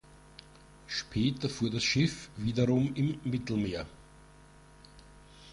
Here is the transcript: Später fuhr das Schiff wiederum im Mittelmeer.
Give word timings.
Später 0.87 1.47
fuhr 1.47 1.69
das 1.69 1.83
Schiff 1.83 2.31
wiederum 2.35 2.95
im 2.95 3.19
Mittelmeer. 3.23 3.85